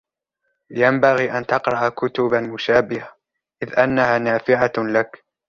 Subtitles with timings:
[0.71, 3.17] ينبغي أن تقرأ كتبًا مشابهةً
[3.63, 5.25] إذ أنها نافعة لك.